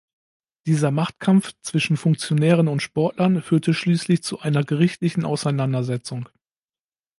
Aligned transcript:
Dieser 0.65 0.89
Machtkampf 0.89 1.53
zwischen 1.61 1.95
Funktionären 1.95 2.67
und 2.67 2.81
Sportlern 2.81 3.39
führte 3.43 3.75
schließlich 3.75 4.23
zu 4.23 4.39
einer 4.39 4.63
gerichtlichen 4.63 5.25
Auseinandersetzung. 5.25 6.27